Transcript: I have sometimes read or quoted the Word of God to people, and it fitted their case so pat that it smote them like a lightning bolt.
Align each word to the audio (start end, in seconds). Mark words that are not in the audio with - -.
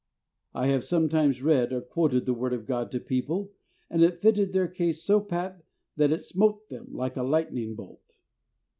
I 0.55 0.65
have 0.69 0.83
sometimes 0.83 1.43
read 1.43 1.71
or 1.71 1.79
quoted 1.79 2.25
the 2.25 2.33
Word 2.33 2.53
of 2.53 2.65
God 2.65 2.91
to 2.91 2.99
people, 2.99 3.51
and 3.87 4.01
it 4.01 4.19
fitted 4.19 4.51
their 4.51 4.67
case 4.67 5.03
so 5.03 5.19
pat 5.19 5.63
that 5.95 6.11
it 6.11 6.23
smote 6.23 6.69
them 6.69 6.87
like 6.91 7.17
a 7.17 7.21
lightning 7.23 7.75
bolt. 7.75 8.17